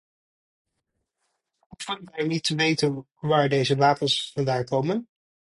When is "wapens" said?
3.75-4.31